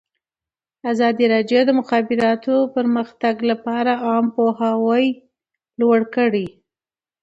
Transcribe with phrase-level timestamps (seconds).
[0.91, 5.07] ازادي راډیو د د مخابراتو پرمختګ لپاره عامه پوهاوي
[5.79, 6.47] لوړ کړی.